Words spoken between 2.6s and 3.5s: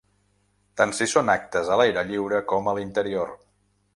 a l’interior.